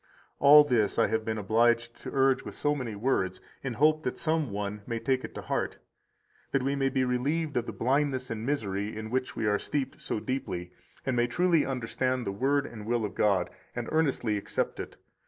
[0.39, 4.01] 157 All this I have been obliged to urge with so many words, in hope
[4.01, 5.77] that some one may take it to heart,
[6.51, 10.01] that we may be relieved of the blindness and misery in which we are steeped
[10.01, 10.71] so deeply,
[11.05, 14.97] and may truly understand the Word and will of God, and earnestly accept it.